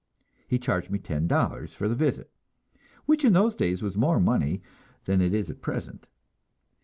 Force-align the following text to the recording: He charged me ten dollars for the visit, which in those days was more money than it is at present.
He 0.47 0.57
charged 0.57 0.89
me 0.89 0.97
ten 0.97 1.27
dollars 1.27 1.75
for 1.75 1.87
the 1.87 1.93
visit, 1.93 2.31
which 3.05 3.23
in 3.23 3.33
those 3.33 3.55
days 3.55 3.83
was 3.83 3.99
more 3.99 4.19
money 4.19 4.63
than 5.05 5.21
it 5.21 5.31
is 5.31 5.47
at 5.47 5.61
present. 5.61 6.07